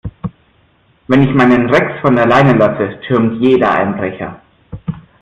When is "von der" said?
2.01-2.25